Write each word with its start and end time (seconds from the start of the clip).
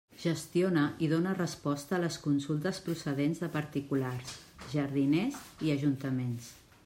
Gestiona 0.21 0.85
i 1.07 1.09
dóna 1.11 1.33
resposta 1.39 1.97
a 1.97 1.99
les 2.05 2.17
consultes 2.23 2.79
procedents 2.87 3.43
de 3.45 3.51
particulars, 3.57 4.33
jardiners 4.77 5.41
i 5.69 5.75
ajuntaments. 5.79 6.49